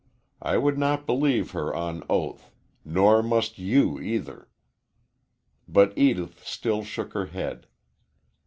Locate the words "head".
7.27-7.67